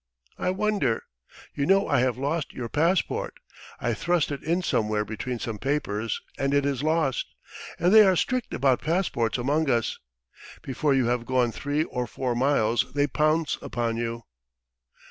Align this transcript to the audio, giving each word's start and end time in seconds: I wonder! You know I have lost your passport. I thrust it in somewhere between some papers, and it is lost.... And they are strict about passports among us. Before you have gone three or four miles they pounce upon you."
I 0.39 0.49
wonder! 0.49 1.03
You 1.53 1.67
know 1.67 1.87
I 1.87 1.99
have 1.99 2.17
lost 2.17 2.55
your 2.55 2.69
passport. 2.69 3.35
I 3.79 3.93
thrust 3.93 4.31
it 4.31 4.41
in 4.41 4.63
somewhere 4.63 5.05
between 5.05 5.37
some 5.37 5.59
papers, 5.59 6.19
and 6.39 6.55
it 6.55 6.65
is 6.65 6.81
lost.... 6.81 7.35
And 7.77 7.93
they 7.93 8.03
are 8.03 8.15
strict 8.15 8.51
about 8.51 8.81
passports 8.81 9.37
among 9.37 9.69
us. 9.69 9.99
Before 10.63 10.95
you 10.95 11.05
have 11.05 11.27
gone 11.27 11.51
three 11.51 11.83
or 11.83 12.07
four 12.07 12.33
miles 12.33 12.91
they 12.95 13.05
pounce 13.05 13.59
upon 13.61 13.95
you." 13.97 14.23